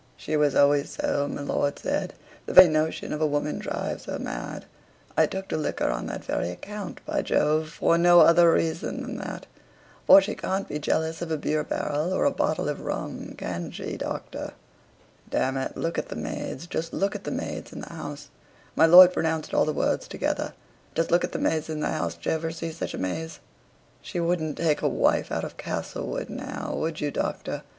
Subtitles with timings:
[0.17, 2.15] "She was always so," my lord said;
[2.47, 4.65] "the very notion of a woman drives her mad.
[5.15, 9.17] I took to liquor on that very account, by Jove, for no other reason than
[9.19, 9.45] that;
[10.07, 13.69] for she can't be jealous of a beer barrel or a bottle of rum, can
[13.69, 14.53] she, Doctor?
[15.29, 18.29] D it, look at the maids just look at the maids in the house"
[18.75, 20.55] (my lord pronounced all the words together
[20.95, 23.39] just look at the maze in the house: jever see such maze?)
[24.05, 27.61] "You wouldn't take a wife out of Castlewood now, would you, Doctor?"